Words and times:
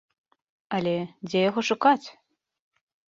Але, 0.77 0.95
дзе 1.27 1.39
яго 1.49 1.65
шукаць? 1.71 2.07